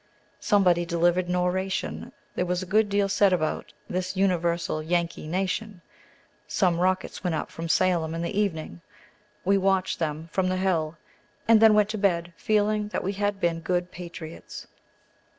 Somebody 0.39 0.83
delivered 0.83 1.27
an 1.27 1.35
oration; 1.35 2.11
there 2.33 2.47
was 2.47 2.63
a 2.63 2.65
good 2.65 2.89
deal 2.89 3.07
said 3.07 3.31
about 3.31 3.71
"this 3.87 4.17
universal 4.17 4.81
Yankee 4.81 5.27
nation"; 5.27 5.83
some 6.47 6.79
rockets 6.79 7.23
went 7.23 7.35
up 7.35 7.51
from 7.51 7.69
Salem 7.69 8.15
in 8.15 8.23
the 8.23 8.35
evening; 8.35 8.81
we 9.45 9.59
watched 9.59 9.99
them 9.99 10.27
from 10.31 10.49
the 10.49 10.57
hill, 10.57 10.97
and 11.47 11.61
then 11.61 11.75
went 11.75 11.89
to 11.89 11.99
bed, 11.99 12.33
feeling 12.35 12.87
that 12.87 13.03
we 13.03 13.13
had 13.13 13.39
been 13.39 13.59
good 13.59 13.91
patriots. 13.91 14.65